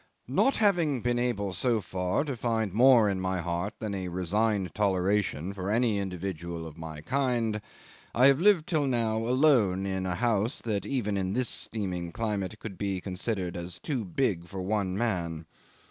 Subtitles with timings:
[0.27, 4.73] "Not having been able so far to find more in my heart than a resigned
[4.73, 7.61] toleration for any individual of my kind,
[8.15, 12.57] I have lived till now alone in a house that even in this steaming climate
[12.57, 15.45] could be considered as too big for one man.